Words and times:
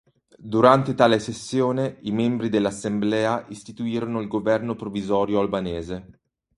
Durante 0.39 0.95
tale 0.95 1.19
sessione 1.19 1.97
i 2.01 2.11
membri 2.11 2.49
dell'assemblea 2.49 3.45
istituirono 3.49 4.19
il 4.19 4.27
governo 4.27 4.73
provvisorio 4.75 5.39
albanese. 5.39 6.19